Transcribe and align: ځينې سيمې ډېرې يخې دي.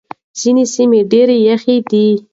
ځينې 0.39 0.63
سيمې 0.75 0.99
ډېرې 1.11 1.37
يخې 1.49 1.75
دي. 1.89 2.07